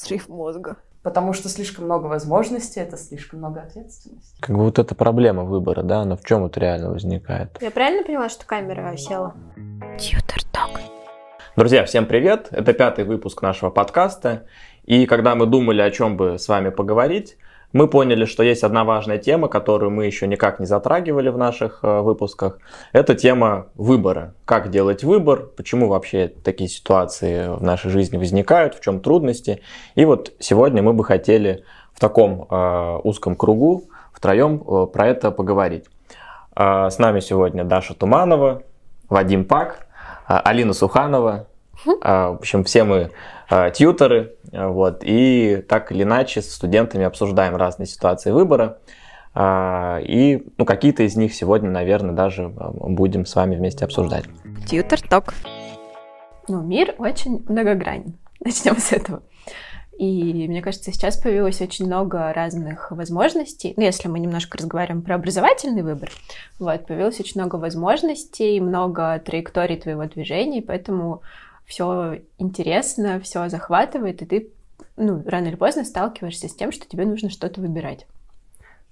[0.00, 0.76] Срыв мозга.
[1.02, 4.40] Потому что слишком много возможностей, это слишком много ответственности.
[4.40, 7.58] Как бы вот эта проблема выбора, да, она в чем вот реально возникает?
[7.60, 9.34] Я правильно поняла, что камера села?
[9.98, 10.80] Тьютер ток.
[11.56, 12.46] Друзья, всем привет!
[12.52, 14.46] Это пятый выпуск нашего подкаста.
[14.84, 17.36] И когда мы думали, о чем бы с вами поговорить,
[17.72, 21.80] мы поняли, что есть одна важная тема, которую мы еще никак не затрагивали в наших
[21.82, 22.58] э, выпусках.
[22.92, 24.34] Это тема выбора.
[24.44, 29.60] Как делать выбор, почему вообще такие ситуации в нашей жизни возникают, в чем трудности.
[29.96, 35.32] И вот сегодня мы бы хотели в таком э, узком кругу втроем э, про это
[35.32, 35.86] поговорить.
[36.54, 38.62] Э, с нами сегодня Даша Туманова,
[39.08, 39.88] Вадим Пак,
[40.26, 41.48] Алина Суханова.
[41.86, 43.10] Э, в общем, все мы
[43.50, 48.78] Э, тьютеры, э, вот, и так или иначе с студентами обсуждаем разные ситуации выбора,
[49.34, 54.24] э, и ну, какие-то из них сегодня, наверное, даже будем с вами вместе обсуждать.
[54.66, 55.32] Тьютер ток.
[56.46, 58.18] Ну, мир очень многогранен.
[58.44, 59.22] Начнем с этого.
[59.98, 63.74] И мне кажется, сейчас появилось очень много разных возможностей.
[63.76, 66.10] Ну, если мы немножко разговариваем про образовательный выбор,
[66.60, 71.22] вот, появилось очень много возможностей, много траекторий твоего движения, поэтому
[71.68, 74.50] все интересно, все захватывает, и ты
[74.96, 78.06] ну, рано или поздно сталкиваешься с тем, что тебе нужно что-то выбирать.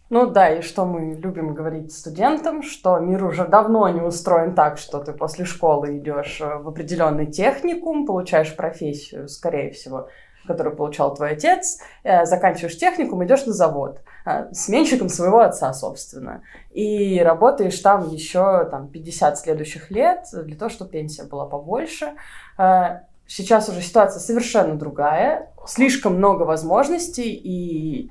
[0.08, 4.78] Ну да, и что мы любим говорить студентам, что мир уже давно не устроен так,
[4.78, 10.08] что ты после школы идешь э, в определенный техникум, получаешь профессию, скорее всего,
[10.46, 16.42] которую получал твой отец, э, заканчиваешь техникум, идешь на завод э, сменщиком своего отца, собственно,
[16.70, 22.14] и работаешь там еще там, 50 следующих лет для того, чтобы пенсия была побольше.
[22.58, 28.10] Э, сейчас уже ситуация совершенно другая, слишком много возможностей, и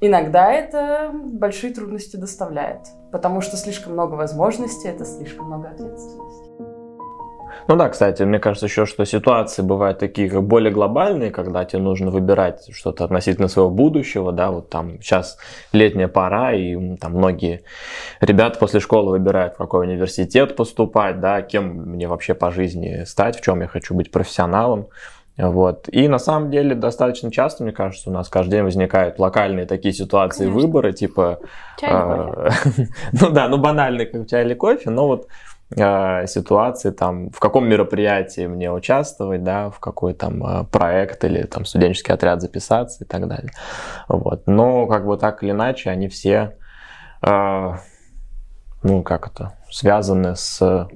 [0.00, 2.80] иногда это большие трудности доставляет,
[3.12, 6.69] потому что слишком много возможностей, это слишком много ответственности.
[7.68, 11.82] Ну да, кстати, мне кажется еще, что ситуации бывают такие как более глобальные, когда тебе
[11.82, 15.38] нужно выбирать что-то относительно своего будущего, да, вот там сейчас
[15.72, 17.62] летняя пора, и там многие
[18.20, 23.38] ребята после школы выбирают, в какой университет поступать, да, кем мне вообще по жизни стать,
[23.38, 24.88] в чем я хочу быть профессионалом.
[25.36, 25.88] Вот.
[25.90, 29.94] И на самом деле достаточно часто, мне кажется, у нас каждый день возникают локальные такие
[29.94, 30.60] ситуации Конечно.
[30.60, 31.38] выбора, типа...
[31.80, 32.50] Чай э,
[33.12, 35.28] ну да, ну банальный, как чай или кофе, но вот
[35.76, 41.44] Э, ситуации, там, в каком мероприятии мне участвовать, да, в какой там э, проект или
[41.44, 43.52] там студенческий отряд записаться и так далее.
[44.08, 44.48] Вот.
[44.48, 46.56] Но как бы так или иначе они все,
[47.22, 47.74] э,
[48.82, 50.88] ну как это, связаны с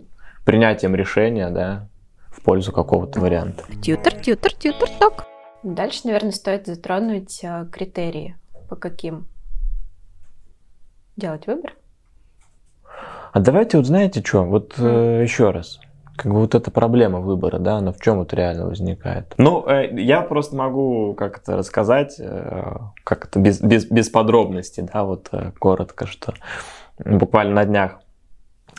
[0.44, 1.88] принятием решения, да,
[2.32, 3.62] в пользу какого-то варианта.
[3.80, 5.24] Тьютер, тьютер, тьютер, ток.
[5.62, 7.40] Дальше, наверное, стоит затронуть
[7.70, 8.36] критерии,
[8.68, 9.28] по каким
[11.16, 11.74] делать выбор.
[13.34, 15.80] А давайте вот знаете что, вот э, еще раз.
[16.14, 19.34] Как бы вот эта проблема выбора, да, она в чем вот реально возникает?
[19.38, 25.02] Ну, э, я просто могу как-то рассказать, э, как это без, без, без подробностей, да,
[25.02, 26.32] вот э, коротко, что
[27.04, 27.98] буквально на днях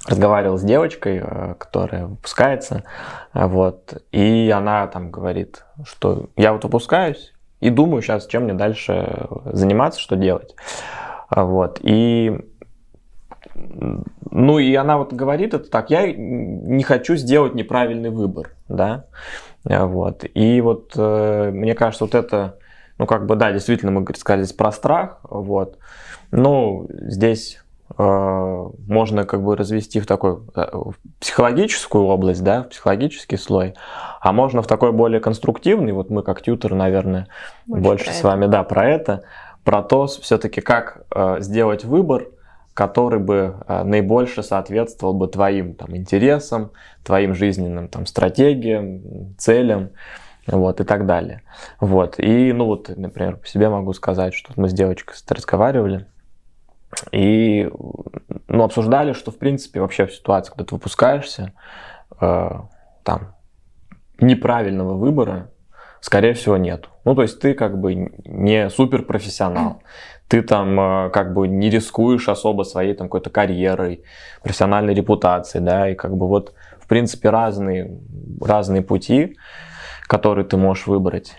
[0.07, 2.85] разговаривал с девочкой, э, которая выпускается,
[3.33, 9.27] вот, и она там говорит, что я вот выпускаюсь и думаю сейчас, чем мне дальше
[9.51, 10.55] заниматься, что делать,
[11.29, 12.39] вот, и
[14.31, 19.05] ну и она вот говорит это так, я не хочу сделать неправильный выбор, да,
[19.63, 20.25] вот.
[20.33, 22.57] И вот э, мне кажется, вот это,
[22.97, 25.77] ну как бы, да, действительно, мы сказали здесь про страх, вот,
[26.31, 27.61] ну здесь
[27.97, 33.73] э, можно как бы развести в такой э, в психологическую область, да, в психологический слой,
[34.19, 37.27] а можно в такой более конструктивный, вот мы как тьютер, наверное,
[37.65, 39.23] больше, больше с вами, да, про это,
[39.63, 42.27] про то все-таки, как э, сделать выбор,
[42.75, 46.71] который бы э, наибольше соответствовал бы твоим там, интересам,
[47.03, 49.91] твоим жизненным там, стратегиям, целям
[50.45, 51.41] вот, и так далее.
[51.79, 52.19] Вот.
[52.19, 56.05] И, ну вот, например, по себе могу сказать, что мы с девочкой разговаривали,
[57.13, 57.71] и
[58.49, 61.53] ну, обсуждали, что, в принципе, вообще в ситуации, когда ты выпускаешься,
[62.19, 62.49] э,
[63.03, 63.35] там,
[64.19, 65.49] неправильного выбора,
[66.05, 66.89] скорее всего, нет.
[67.03, 69.81] Ну, то есть ты как бы не суперпрофессионал
[70.27, 74.03] ты там э, как бы не рискуешь особо своей там какой-то карьерой,
[74.41, 77.99] профессиональной репутацией, да, и как бы вот в принципе разные,
[78.41, 79.37] разные пути,
[80.07, 81.35] которые ты можешь выбрать,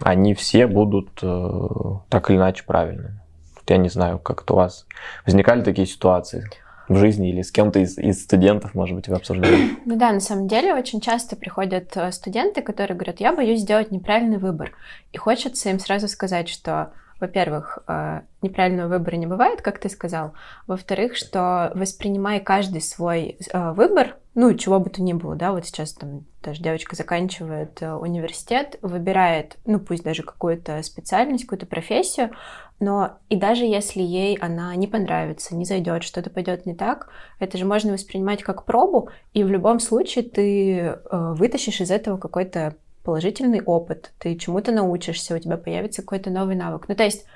[0.00, 1.68] они все будут э,
[2.08, 3.20] так или иначе правильными.
[3.66, 4.86] Я не знаю, как у вас
[5.24, 6.44] возникали такие ситуации
[6.88, 9.70] в жизни или с кем-то из, из студентов, может быть, вы обсуждали?
[9.84, 13.90] Ну да, на самом деле очень часто приходят э, студенты, которые говорят, я боюсь сделать
[13.90, 14.72] неправильный выбор.
[15.12, 16.92] И хочется им сразу сказать, что
[17.24, 20.34] во-первых, э, неправильного выбора не бывает, как ты сказал.
[20.66, 25.64] Во-вторых, что воспринимай каждый свой э, выбор, ну, чего бы то ни было, да, вот
[25.64, 32.32] сейчас там даже девочка заканчивает э, университет, выбирает, ну, пусть даже какую-то специальность, какую-то профессию,
[32.78, 37.56] но и даже если ей она не понравится, не зайдет, что-то пойдет не так, это
[37.56, 43.62] же можно воспринимать как пробу, и в любом случае ты вытащишь из этого какой-то положительный
[43.62, 46.86] опыт, ты чему-то научишься, у тебя появится какой-то новый навык.
[46.88, 47.26] Ну, то есть,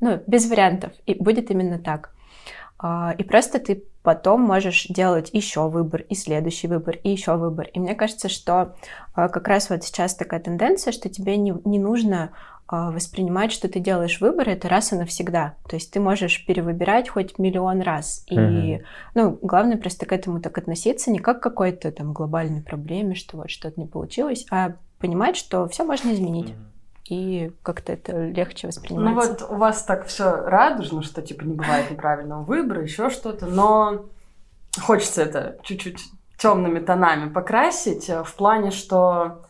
[0.00, 2.12] ну, без вариантов, и будет именно так.
[2.78, 7.68] А, и просто ты потом можешь делать еще выбор, и следующий выбор, и еще выбор.
[7.72, 8.76] И мне кажется, что
[9.14, 12.30] а, как раз вот сейчас такая тенденция, что тебе не, не нужно
[12.68, 15.54] а, воспринимать, что ты делаешь выбор, это раз и навсегда.
[15.68, 18.24] То есть ты можешь перевыбирать хоть миллион раз.
[18.28, 18.84] И, mm-hmm.
[19.14, 23.38] ну, главное просто к этому так относиться, не как к какой-то там глобальной проблеме, что
[23.38, 26.54] вот что-то не получилось, а понимать, что все можно изменить.
[27.08, 29.14] И как-то это легче воспринимать.
[29.14, 33.46] Ну вот у вас так все радужно, что типа не бывает неправильного выбора, еще что-то,
[33.46, 34.06] но
[34.78, 36.00] хочется это чуть-чуть
[36.38, 39.42] темными тонами покрасить э, в плане, что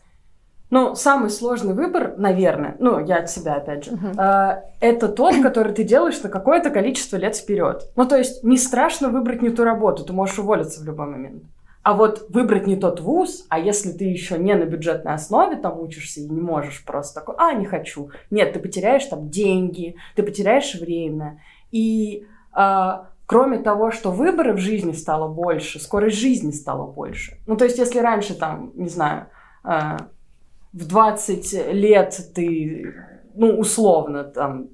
[0.71, 4.21] ну, самый сложный выбор, наверное, ну, я от себя опять же, uh-huh.
[4.21, 7.91] э, это тот, который ты делаешь на какое-то количество лет вперед.
[7.97, 11.43] Ну, то есть не страшно выбрать не ту работу, ты можешь уволиться в любой момент.
[11.89, 15.81] А вот выбрать не тот вуз, а если ты еще не на бюджетной основе там
[15.81, 18.11] учишься и не можешь просто такой, а, не хочу.
[18.31, 21.43] Нет, ты потеряешь там деньги, ты потеряешь время.
[21.71, 27.39] И а, кроме того, что выборы в жизни стало больше, скорость жизни стала больше.
[27.47, 29.29] Ну, то есть, если раньше там, не знаю,
[29.65, 29.97] а,
[30.75, 32.95] в 20 лет ты,
[33.33, 34.69] ну, условно, там,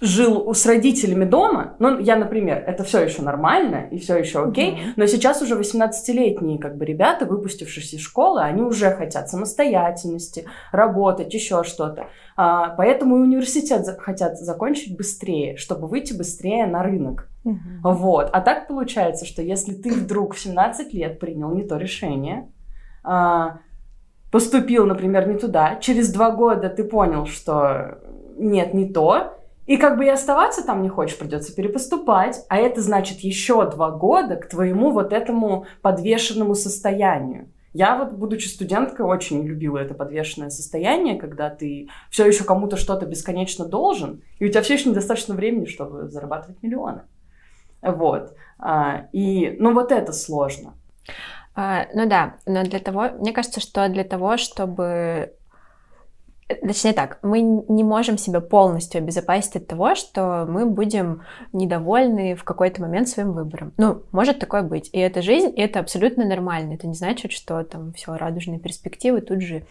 [0.00, 4.72] жил с родителями дома, ну, я, например, это все еще нормально и все еще окей,
[4.72, 4.92] mm-hmm.
[4.96, 11.32] но сейчас уже 18-летние как бы ребята, выпустившись из школы, они уже хотят самостоятельности, работать,
[11.32, 12.08] еще что-то.
[12.36, 17.30] А, поэтому и университет за- хотят закончить быстрее, чтобы выйти быстрее на рынок.
[17.46, 17.80] Mm-hmm.
[17.82, 18.28] Вот.
[18.32, 22.50] А так получается, что если ты вдруг в 17 лет принял не то решение,
[23.02, 23.60] а,
[24.30, 27.98] поступил, например, не туда, через два года ты понял, что
[28.36, 29.35] нет, не то,
[29.66, 33.90] и как бы и оставаться там не хочешь, придется перепоступать, а это значит еще два
[33.90, 37.50] года к твоему вот этому подвешенному состоянию.
[37.72, 43.04] Я вот, будучи студенткой, очень любила это подвешенное состояние, когда ты все еще кому-то что-то
[43.04, 47.02] бесконечно должен, и у тебя все еще недостаточно времени, чтобы зарабатывать миллионы.
[47.82, 48.34] Вот.
[48.58, 50.72] А, и, ну, вот это сложно.
[51.54, 55.34] А, ну да, но для того, мне кажется, что для того, чтобы
[56.48, 61.22] Точнее так, мы не можем себя полностью обезопасить от того, что мы будем
[61.52, 63.72] недовольны в какой-то момент своим выбором.
[63.78, 64.88] Ну, может такое быть.
[64.92, 66.74] И это жизнь, и это абсолютно нормально.
[66.74, 69.66] Это не значит, что там все радужные перспективы тут же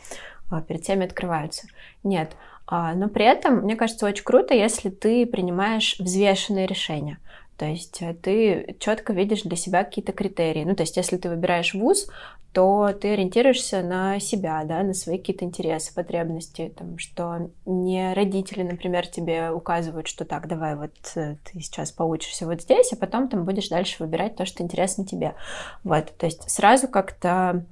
[0.51, 1.67] а, перед теми открываются.
[2.03, 2.31] Нет.
[2.67, 7.19] А, но при этом, мне кажется, очень круто, если ты принимаешь взвешенные решения.
[7.57, 10.63] То есть э, ты четко видишь для себя какие-то критерии.
[10.63, 12.07] Ну, то есть если ты выбираешь вуз,
[12.55, 18.63] то ты ориентируешься на себя, да, на свои какие-то интересы, потребности, там, что не родители,
[18.63, 23.27] например, тебе указывают, что так, давай вот э, ты сейчас поучишься вот здесь, а потом
[23.27, 25.35] там будешь дальше выбирать то, что интересно тебе.
[25.83, 27.65] Вот, то есть сразу как-то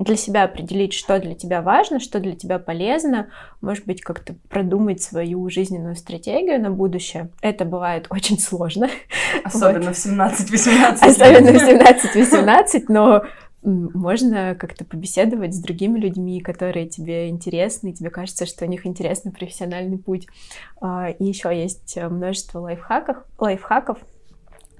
[0.00, 3.28] для себя определить, что для тебя важно, что для тебя полезно,
[3.60, 7.30] может быть, как-то продумать свою жизненную стратегию на будущее.
[7.42, 8.88] Это бывает очень сложно.
[9.44, 9.96] Особенно вот.
[9.96, 10.98] в 17-18.
[11.02, 13.24] Особенно в 17-18, но
[13.62, 18.86] можно как-то побеседовать с другими людьми, которые тебе интересны, и тебе кажется, что у них
[18.86, 20.26] интересный профессиональный путь.
[20.80, 23.98] А, и еще есть множество лайфхаков, лайфхаков,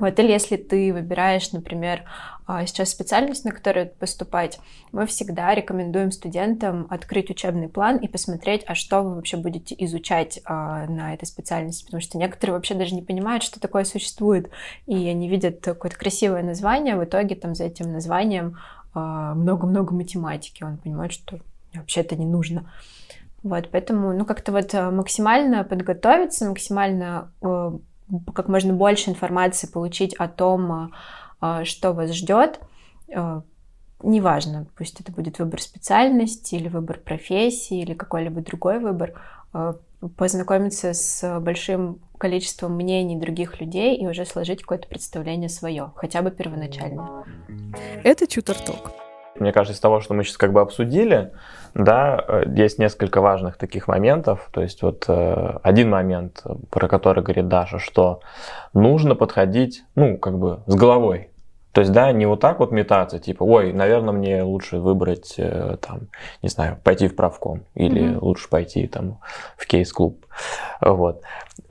[0.00, 2.04] вот, или если ты выбираешь, например,
[2.46, 4.58] а, сейчас специальность, на которую поступать,
[4.92, 10.40] мы всегда рекомендуем студентам открыть учебный план и посмотреть, а что вы вообще будете изучать
[10.46, 14.50] а, на этой специальности, потому что некоторые вообще даже не понимают, что такое существует,
[14.86, 18.56] и они видят какое-то красивое название, в итоге там за этим названием
[18.94, 21.40] а, много-много математики, он понимает, что
[21.74, 22.72] вообще это не нужно.
[23.42, 27.32] Вот, поэтому, ну, как-то вот максимально подготовиться, максимально
[28.34, 30.92] как можно больше информации получить о том,
[31.40, 32.60] а, что вас ждет.
[33.14, 33.42] А,
[34.02, 39.14] неважно, пусть это будет выбор специальности или выбор профессии или какой-либо другой выбор,
[40.16, 46.30] познакомиться с большим количеством мнений других людей и уже сложить какое-то представление свое, хотя бы
[46.30, 47.24] первоначальное.
[48.04, 48.92] Это Чутерток.
[49.40, 51.32] Мне кажется, из того, что мы сейчас как бы обсудили,
[51.74, 54.48] да, э, есть несколько важных таких моментов.
[54.52, 58.20] То есть вот э, один момент, про который говорит Даша, что
[58.74, 61.30] нужно подходить, ну, как бы с головой
[61.72, 65.76] То есть, да, не вот так вот метаться, типа, ой, наверное, мне лучше выбрать, э,
[65.80, 66.08] там,
[66.42, 68.18] не знаю, пойти в правком или mm-hmm.
[68.20, 69.18] лучше пойти там
[69.56, 70.26] в кейс-клуб.
[70.80, 71.22] Вот.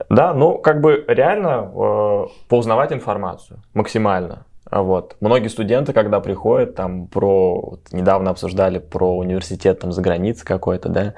[0.08, 4.46] Да, ну, как бы реально э, поузнавать информацию максимально.
[4.70, 5.16] Вот.
[5.20, 10.88] Многие студенты, когда приходят, там, про, вот, недавно обсуждали про университет там за границей какой-то,
[10.88, 11.14] да,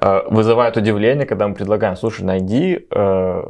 [0.00, 3.42] Э, вызывает удивление, когда мы предлагаем, слушай, найди, э,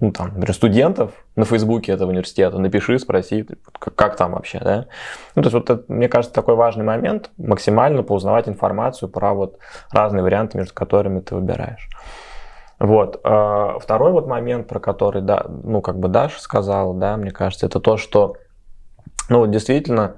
[0.00, 3.46] ну, там, например, студентов на Фейсбуке этого университета, напиши, спроси,
[3.78, 4.86] как, там вообще, да.
[5.34, 9.58] Ну, то есть, вот это, мне кажется, такой важный момент, максимально поузнавать информацию про вот
[9.90, 11.88] разные варианты, между которыми ты выбираешь.
[12.78, 13.20] Вот.
[13.24, 17.66] Э, второй вот момент, про который, да, ну, как бы Даша сказала, да, мне кажется,
[17.66, 18.34] это то, что,
[19.28, 20.16] ну, действительно,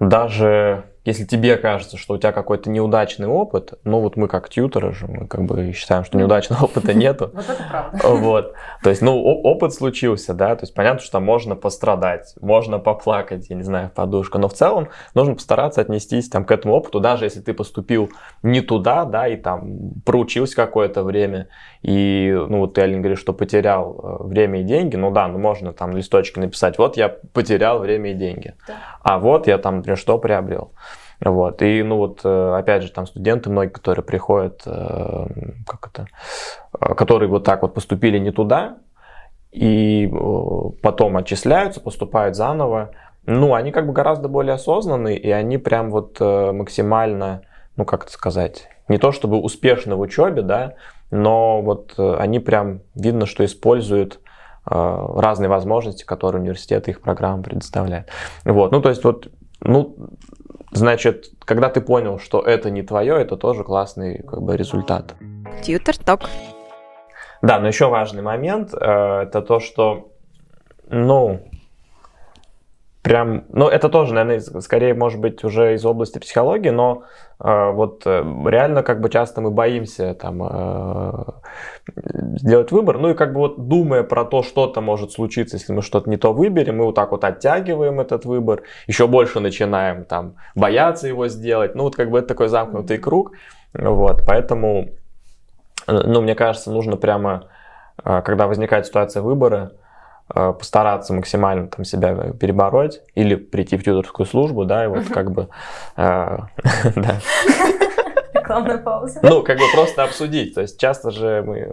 [0.00, 4.92] даже если тебе кажется, что у тебя какой-то неудачный опыт, ну вот мы как тьютеры
[4.92, 7.30] же, мы как бы считаем, что неудачного опыта нету.
[7.38, 7.98] Вот это правда.
[8.06, 8.54] Вот.
[8.82, 13.56] То есть, ну, опыт случился, да, то есть понятно, что можно пострадать, можно поплакать, я
[13.56, 17.24] не знаю, в подушку, но в целом нужно постараться отнестись там к этому опыту, даже
[17.24, 18.10] если ты поступил
[18.42, 21.48] не туда, да, и там проучился какое-то время,
[21.82, 25.38] и, ну, вот ты, Алин, говоришь, что потерял э, время и деньги, ну да, ну
[25.38, 28.74] можно там листочки написать, вот я потерял время и деньги, да.
[29.02, 30.72] а вот я там, например, что приобрел.
[31.20, 31.62] Вот.
[31.62, 35.26] И, ну вот, э, опять же, там студенты многие, которые приходят, э,
[35.66, 38.78] как это, которые вот так вот поступили не туда,
[39.52, 40.12] и
[40.82, 42.90] потом отчисляются, поступают заново,
[43.24, 47.42] ну, они как бы гораздо более осознанные, и они прям вот максимально,
[47.76, 50.74] ну, как это сказать, не то чтобы успешны в учебе, да,
[51.10, 54.20] но вот они прям видно, что используют
[54.64, 58.08] разные возможности, которые университет и их программа предоставляет.
[58.44, 59.28] Вот, ну, то есть вот,
[59.60, 59.96] ну,
[60.70, 65.14] Значит, когда ты понял, что это не твое, это тоже классный как бы, результат.
[65.62, 66.28] Тьютер ток.
[67.40, 70.12] Да, но еще важный момент э, это то, что,
[70.88, 71.40] ну,
[73.02, 77.04] прям, ну, это тоже, наверное, скорее, может быть, уже из области психологии, но
[77.40, 81.24] э, вот э, реально как бы часто мы боимся там э,
[82.38, 85.82] сделать выбор, ну и как бы вот думая про то, что-то может случиться, если мы
[85.82, 90.34] что-то не то выберем, мы вот так вот оттягиваем этот выбор, еще больше начинаем там
[90.54, 93.32] бояться его сделать, ну вот как бы это такой замкнутый круг,
[93.72, 94.88] вот, поэтому,
[95.86, 97.48] ну, мне кажется, нужно прямо,
[98.04, 99.86] э, когда возникает ситуация выбора, Э,
[100.28, 105.48] постараться максимально там себя перебороть или прийти в тьюторскую службу, да, и вот как бы,
[105.96, 106.38] э.
[108.34, 109.20] Рекламная пауза.
[109.22, 110.54] Ну, как бы просто обсудить.
[110.54, 111.70] То есть часто же мы...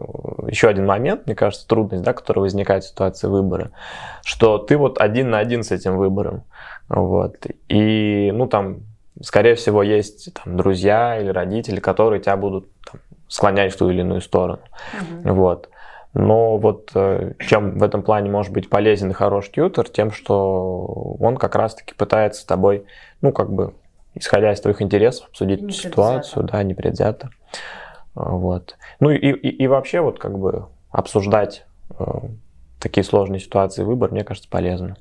[0.49, 3.71] Еще один момент, мне кажется, трудность, да, которая возникает в ситуации выбора,
[4.23, 6.43] что ты вот один на один с этим выбором.
[6.89, 7.45] Вот.
[7.69, 8.79] И, ну, там,
[9.21, 14.01] скорее всего, есть там друзья или родители, которые тебя будут там, склонять в ту или
[14.01, 14.59] иную сторону.
[15.23, 15.33] Угу.
[15.33, 15.69] Вот.
[16.15, 21.17] Но вот э, чем в этом плане может быть полезен и хороший тьютер, тем, что
[21.19, 22.85] он как раз-таки пытается с тобой,
[23.19, 23.73] ну, как бы,
[24.13, 27.31] исходя из твоих интересов, обсудить ситуацию, да, непредвзято.
[28.13, 28.77] Вот.
[29.01, 31.65] Ну и, и, и вообще вот как бы обсуждать
[31.99, 32.03] э,
[32.79, 34.95] такие сложные ситуации выбор, мне кажется, полезно.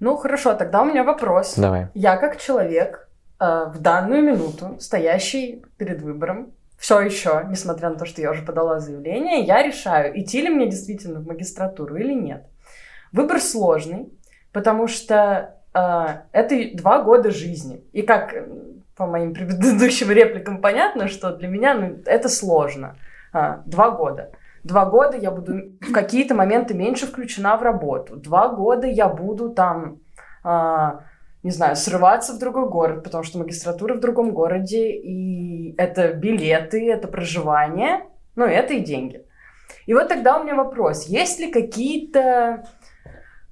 [0.00, 1.56] Ну хорошо, тогда у меня вопрос.
[1.58, 1.88] Давай.
[1.92, 8.04] Я как человек э, в данную минуту, стоящий перед выбором, все еще, несмотря на то,
[8.04, 12.44] что я уже подала заявление, я решаю, идти ли мне действительно в магистратуру или нет.
[13.12, 14.12] Выбор сложный,
[14.50, 17.84] потому что э, это два года жизни.
[17.92, 18.34] И как
[18.96, 22.96] по моим предыдущим репликам понятно, что для меня ну, это сложно.
[23.32, 24.32] А, два года.
[24.64, 28.16] Два года я буду в какие-то моменты меньше включена в работу.
[28.16, 29.98] Два года я буду там...
[30.42, 31.04] А,
[31.42, 36.90] не знаю, срываться в другой город, потому что магистратура в другом городе, и это билеты,
[36.90, 38.04] это проживание,
[38.36, 39.24] ну, это и деньги.
[39.86, 42.66] И вот тогда у меня вопрос, есть ли какие-то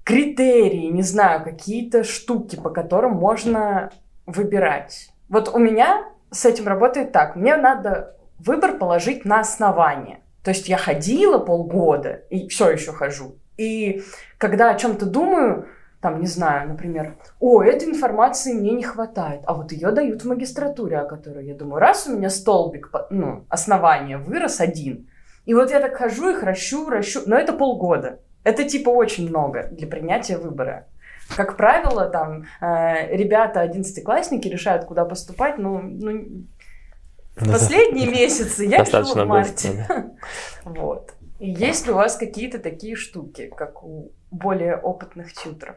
[0.05, 3.91] критерии, не знаю, какие-то штуки, по которым можно
[4.27, 5.11] выбирать?
[5.29, 10.21] Вот у меня с этим работает так, мне надо выбор положить на основание.
[10.45, 13.37] То есть я ходила полгода и все еще хожу.
[13.57, 14.03] И
[14.39, 15.67] когда о чем-то думаю,
[16.00, 20.28] там, не знаю, например, о, этой информации мне не хватает, а вот ее дают в
[20.28, 25.09] магистратуре, о которой я думаю, раз у меня столбик, ну, основание вырос один,
[25.45, 28.21] и вот я так хожу их ращу, ращу, но это полгода.
[28.45, 30.87] Это типа очень много для принятия выбора.
[31.37, 36.47] Как правило, там э, ребята, одиннадцатиклассники решают, куда поступать, ну, ну
[37.37, 39.87] в последние месяцы я решила в марте.
[40.64, 41.14] Вот.
[41.38, 45.76] И есть ли у вас какие-то такие штуки, как у более опытных тьютеров?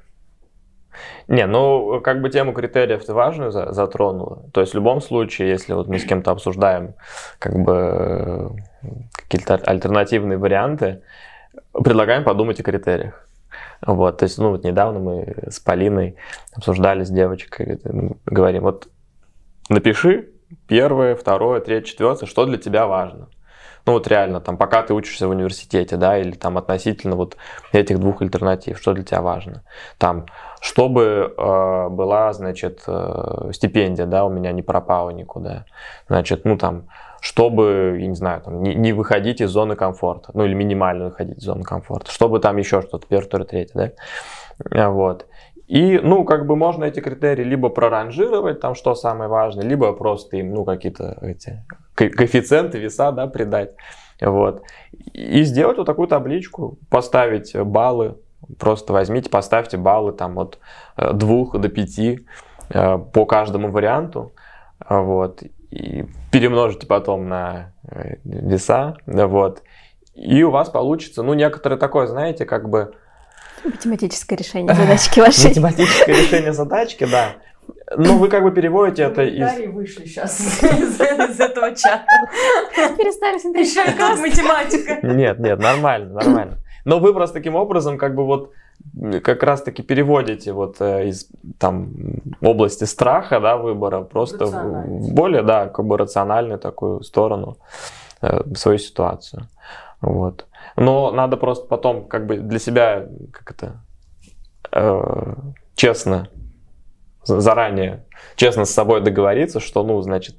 [1.28, 4.44] Не, ну, как бы тему критериев ты важную затронула.
[4.54, 6.96] То есть в любом случае, если вот мы с кем-то обсуждаем
[7.40, 8.52] как бы
[9.14, 11.02] какие-то альтернативные варианты,
[11.74, 13.28] предлагаем подумать о критериях.
[13.86, 16.16] Вот, то есть, ну, вот недавно мы с Полиной
[16.56, 17.80] обсуждали с девочкой,
[18.26, 18.88] говорим, вот
[19.70, 20.30] напиши
[20.68, 23.28] первое, второе, третье, четвертое, что для тебя важно.
[23.86, 27.36] Ну вот реально, там, пока ты учишься в университете, да, или там относительно вот
[27.74, 29.64] этих двух альтернатив, что для тебя важно.
[29.98, 30.26] Там,
[30.62, 35.66] чтобы э, была, значит, э, стипендия, да, у меня не пропала никуда.
[36.08, 36.88] Значит, ну там,
[37.20, 41.40] чтобы, я не знаю, там, не, не выходить из зоны комфорта, ну или минимально выходить
[41.40, 43.94] из зоны комфорта, чтобы там еще что-то, первое, второе, третье,
[44.60, 45.26] да, вот.
[45.68, 50.38] И, ну, как бы можно эти критерии либо проранжировать, там, что самое важное, либо просто
[50.38, 51.66] им, ну, какие-то эти
[51.96, 53.72] коэффициенты, веса, да, придать.
[54.22, 54.64] Вот.
[55.14, 58.18] И сделать вот такую табличку, поставить баллы,
[58.60, 60.60] просто возьмите, поставьте баллы там от
[60.98, 62.26] э, двух до пяти
[62.70, 64.34] э, по каждому варианту,
[64.90, 69.64] вот, и перемножите потом на э, веса, вот,
[70.14, 72.96] и у вас получится, ну, некоторое такое, знаете, как бы...
[73.64, 75.50] Математическое решение задачки вашей.
[75.50, 77.34] Математическое решение задачки, да.
[77.96, 79.72] Ну, вы как бы переводите это из...
[79.72, 81.00] вышли сейчас из,
[81.40, 82.06] этого чата.
[82.98, 85.00] Перестали смотреть Еще как математика.
[85.04, 86.58] Нет, нет, нормально, нормально.
[86.86, 88.52] Но вы просто таким образом как бы вот
[89.24, 91.94] как раз таки переводите вот э, из там
[92.42, 97.58] области страха, да, выбора просто в более, да, как бы рациональную такую сторону
[98.22, 99.48] э, свою ситуацию.
[100.02, 100.46] Вот.
[100.76, 103.82] Но надо просто потом как бы для себя как это
[104.72, 105.34] э,
[105.76, 106.30] честно
[107.24, 108.04] заранее
[108.36, 110.36] честно с собой договориться, что, ну, значит,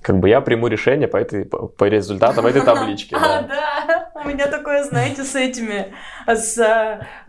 [0.00, 3.14] как бы я приму решение по, этой, по результатам этой таблички.
[3.14, 3.91] А, да,
[4.24, 5.94] у меня такое, знаете, с этими,
[6.26, 6.56] с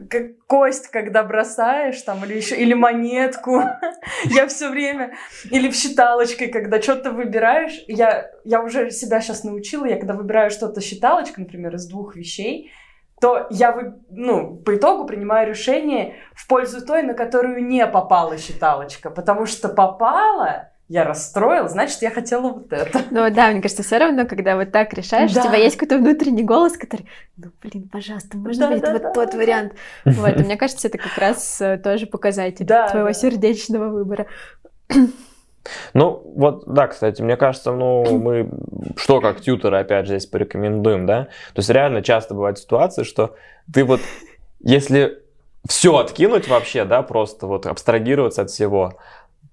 [0.10, 3.62] как кость, когда бросаешь там, или еще, или монетку,
[4.26, 5.14] я все время,
[5.50, 10.52] или в считалочкой, когда что-то выбираешь, я, я уже себя сейчас научила, я когда выбираю
[10.52, 12.72] что-то считалочкой, например, из двух вещей,
[13.22, 19.10] то я ну, по итогу принимаю решение в пользу той, на которую не попала считалочка.
[19.10, 23.02] Потому что попала, я расстроил, значит, я хотела вот это.
[23.10, 25.42] Ну да, мне кажется, все равно, когда вот так решаешь, да.
[25.42, 29.02] у тебя есть какой-то внутренний голос, который, ну блин, пожалуйста, можно да, быть да, вот
[29.02, 29.38] да, тот да.
[29.38, 29.74] вариант.
[30.06, 33.14] Вот, мне кажется, это как раз э, тоже показатель да, твоего да.
[33.14, 34.28] сердечного выбора.
[35.96, 38.52] Ну, вот, да, кстати, мне кажется, ну, мы
[38.96, 41.24] что как тьютеры, опять же, здесь порекомендуем, да?
[41.24, 43.36] То есть реально часто бывают ситуации, что
[43.74, 44.01] ты вот,
[44.60, 45.24] если
[45.68, 49.00] все откинуть вообще, да, просто вот абстрагироваться от всего,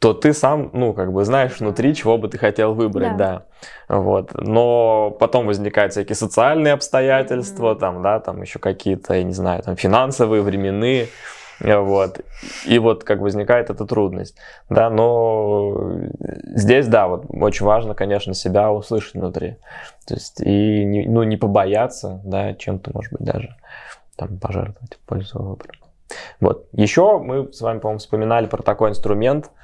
[0.01, 3.45] то ты сам, ну, как бы знаешь внутри, чего бы ты хотел выбрать, да.
[3.89, 3.97] да.
[3.97, 4.33] Вот.
[4.33, 7.79] Но потом возникают всякие социальные обстоятельства, mm-hmm.
[7.79, 11.09] там, да, там еще какие-то, я не знаю, там финансовые, временные.
[11.61, 12.21] Вот.
[12.65, 14.39] И вот как возникает эта трудность.
[14.71, 15.93] Да, но
[16.47, 19.57] здесь, да, вот очень важно, конечно, себя услышать внутри.
[20.07, 23.55] То есть и не, ну, не побояться, да, чем-то, может быть, даже
[24.17, 25.73] там пожертвовать в пользу выбора.
[26.41, 26.69] Вот.
[26.73, 29.60] Еще мы с вами, по-моему, вспоминали про такой инструмент, э,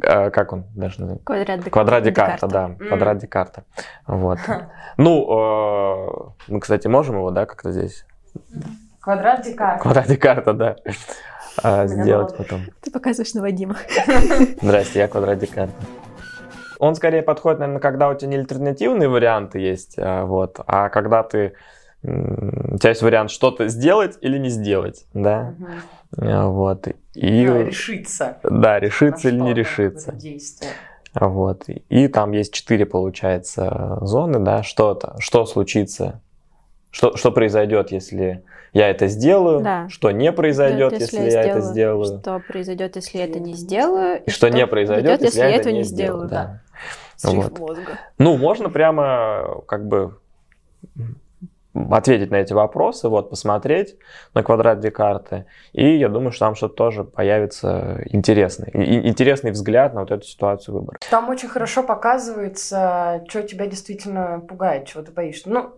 [0.00, 1.24] как он даже называется?
[1.24, 1.72] Квадрат, Дек...
[1.72, 2.88] Квадрат Декарта, да, mm.
[2.88, 3.64] квадрат Декарта.
[4.06, 4.38] Вот.
[4.96, 8.04] Ну, э, мы, кстати, можем его, да, как-то здесь?
[9.00, 9.82] Квадрат Декарта.
[9.82, 10.76] Квадрат Декарта, да
[11.62, 12.62] а, сделать потом.
[12.80, 13.76] Ты показываешь на Вадима.
[14.62, 15.74] Здрасте, я квадрат Декарта.
[16.78, 21.22] Он скорее подходит, наверное, когда у тебя не альтернативные варианты есть, а, вот, а когда
[21.22, 21.54] ты
[22.02, 25.54] у тебя есть вариант что-то сделать или не сделать, да,
[26.12, 26.50] угу.
[26.52, 30.14] вот и да, решиться, да, решиться или не решиться,
[31.14, 36.20] вот и там есть четыре, получается, зоны, да, что-то, что случится,
[36.90, 39.88] что что произойдет, если я это сделаю, да.
[39.88, 42.20] что не произойдет, если, если я, это сделаю.
[42.20, 44.22] Что произойдет, если я это не сделаю.
[44.24, 46.28] И, что, что не произойдет, если, я это не сделаю.
[46.28, 46.60] Да.
[47.22, 47.30] да.
[47.30, 47.58] Вот.
[47.58, 47.98] Мозга.
[48.18, 50.18] Ну, можно прямо как бы
[51.90, 53.96] ответить на эти вопросы, вот, посмотреть
[54.34, 60.00] на квадрат Декарты, и я думаю, что там что-то тоже появится интересный, интересный взгляд на
[60.00, 60.98] вот эту ситуацию выбора.
[61.10, 65.48] Там очень хорошо показывается, что тебя действительно пугает, чего ты боишься.
[65.50, 65.72] Ну,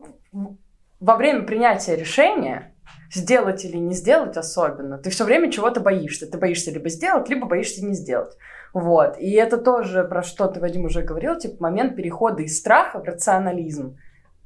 [1.00, 2.74] во время принятия решения
[3.12, 4.98] сделать или не сделать особенно.
[4.98, 6.30] Ты все время чего-то боишься.
[6.30, 8.36] Ты боишься либо сделать, либо боишься не сделать.
[8.72, 9.18] Вот.
[9.18, 13.04] И это тоже, про что ты, Вадим, уже говорил, типа момент перехода из страха в
[13.04, 13.96] рационализм.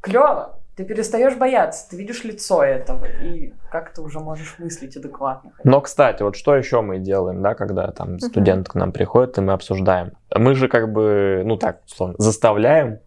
[0.00, 0.60] Клево.
[0.76, 5.52] Ты перестаешь бояться, ты видишь лицо этого, и как ты уже можешь мыслить адекватно.
[5.62, 9.40] Но, кстати, вот что еще мы делаем, да, когда там студент к нам приходит, и
[9.40, 10.12] мы обсуждаем.
[10.34, 12.98] Мы же как бы, ну так, условно, заставляем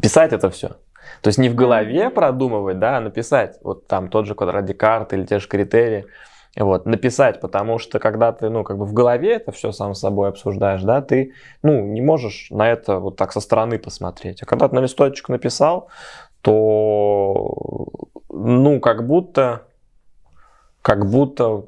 [0.00, 0.76] писать это все.
[1.22, 3.58] То есть не в голове продумывать, да, а написать.
[3.62, 6.06] Вот там тот же квадрат Декарта или те же критерии.
[6.56, 10.28] Вот, написать, потому что когда ты, ну, как бы в голове это все сам собой
[10.28, 14.42] обсуждаешь, да, ты, ну, не можешь на это вот так со стороны посмотреть.
[14.42, 15.88] А когда ты на листочек написал,
[16.42, 17.88] то,
[18.28, 19.62] ну, как будто
[20.82, 21.64] как будто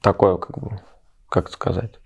[0.00, 0.80] такое, как бы,
[1.28, 1.98] как сказать?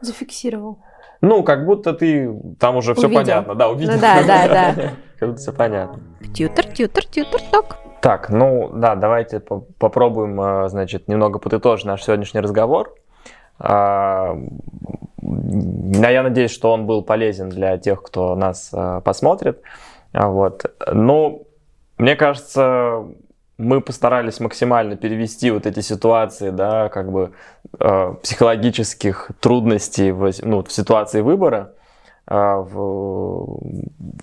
[0.00, 0.78] Зафиксировал.
[1.20, 3.94] Ну, как будто ты там уже все понятно, да, увидел.
[3.94, 4.74] Ну да, да, да.
[5.20, 6.02] Как будто все понятно.
[6.34, 7.76] Тьютер, тьютер, тьютер, ток.
[8.02, 12.96] Так, ну да, давайте попробуем, э, значит, немного подытожить наш сегодняшний разговор.
[13.60, 14.36] А,
[15.20, 19.62] я надеюсь, что он был полезен для тех, кто нас э, посмотрит.
[20.12, 20.64] А, вот.
[20.92, 21.42] Но
[21.96, 23.04] мне кажется,
[23.56, 27.30] мы постарались максимально перевести вот эти ситуации, да, как бы
[27.78, 31.74] э, психологических трудностей в, ну, в ситуации выбора
[32.26, 33.60] э, в,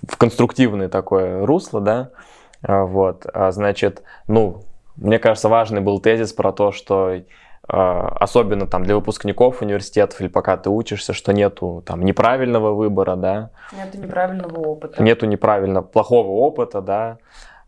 [0.06, 4.62] в конструктивное такое русло, да, э, вот, а, значит, ну,
[4.96, 7.22] мне кажется, важный был тезис про то, что э,
[7.68, 13.50] особенно там для выпускников университетов или пока ты учишься, что нету там неправильного выбора, да.
[13.72, 15.02] Нету неправильного опыта.
[15.02, 17.18] Нету неправильно плохого опыта, да.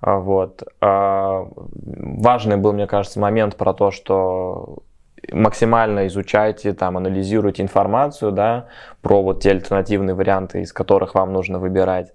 [0.03, 0.63] А, вот.
[0.81, 4.83] А, важный был, мне кажется, момент про то, что
[5.31, 8.67] максимально изучайте, там, анализируйте информацию, да,
[9.01, 12.13] про вот те альтернативные варианты, из которых вам нужно выбирать.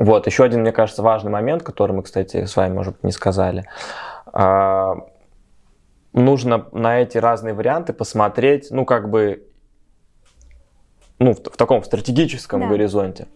[0.00, 3.04] А, вот, еще один, мне кажется, важный момент, который мы, кстати, с вами, может быть,
[3.04, 3.66] не сказали.
[6.12, 9.46] Нужно на эти разные варианты посмотреть, ну, как бы
[11.20, 12.66] ну, в, в таком стратегическом да.
[12.66, 13.28] горизонте.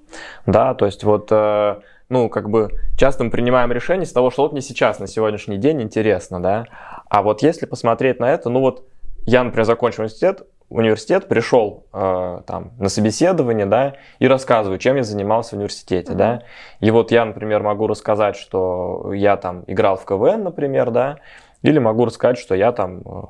[0.47, 1.77] Да, то есть вот, э,
[2.09, 5.59] ну, как бы часто мы принимаем решение с того, что вот мне сейчас, на сегодняшний
[5.59, 6.65] день интересно, да.
[7.09, 8.89] А вот если посмотреть на это, ну вот
[9.27, 10.43] я, например, закончил университет,
[10.75, 16.17] университет, пришел э, там на собеседование, да, и рассказываю, чем я занимался в университете, mm-hmm.
[16.17, 16.43] да.
[16.81, 21.19] И вот я, например, могу рассказать, что я там играл в КВН, например, да,
[21.63, 23.23] или могу рассказать, что я там, э,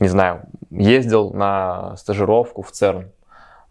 [0.00, 3.10] не знаю, ездил на стажировку в ЦЕРН,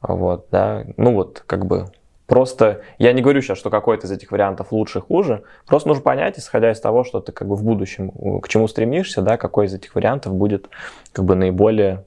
[0.02, 1.88] вот, да, ну вот, как бы
[2.32, 5.43] Просто я не говорю сейчас, что какой-то из этих вариантов лучше, хуже.
[5.67, 9.21] Просто нужно понять, исходя из того, что ты как бы в будущем к чему стремишься,
[9.21, 10.69] да, какой из этих вариантов будет
[11.12, 12.06] как бы наиболее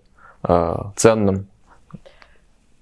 [0.97, 1.49] ценным.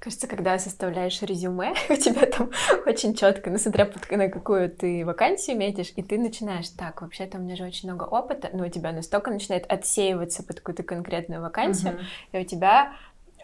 [0.02, 2.50] Кажется, когда составляешь резюме, у тебя там
[2.86, 7.38] очень четко, ну, смотря под, на какую ты вакансию метишь, и ты начинаешь, так, вообще-то
[7.38, 11.40] у меня же очень много опыта, но у тебя настолько начинает отсеиваться под какую-то конкретную
[11.40, 12.40] вакансию, uh-huh.
[12.40, 12.94] и у тебя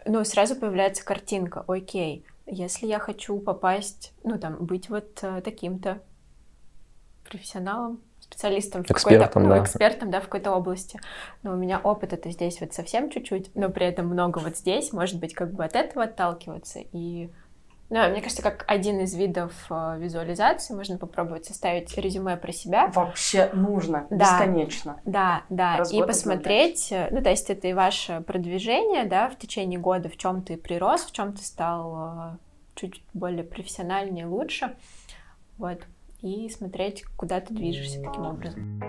[0.04, 6.02] ну, сразу появляется картинка, окей, если я хочу попасть, ну, там, быть вот э, таким-то
[7.28, 9.62] профессионалом, специалистом, в экспертом, ну, да.
[9.62, 11.00] экспертом, да, в какой-то области.
[11.42, 14.92] Но у меня опыт это здесь вот совсем чуть-чуть, но при этом много вот здесь,
[14.92, 17.30] может быть, как бы от этого отталкиваться и
[17.90, 22.88] ну, мне кажется, как один из видов э, визуализации можно попробовать составить резюме про себя.
[22.88, 25.00] Вообще нужно, да, бесконечно.
[25.06, 29.38] Да, да, Раз и посмотреть, э, ну, то есть это и ваше продвижение, да, в
[29.38, 32.36] течение года, в чем ты прирос, в чем ты стал э,
[32.74, 34.76] чуть более профессиональнее, лучше,
[35.56, 35.80] вот,
[36.20, 38.80] и смотреть, куда ты движешься таким образом.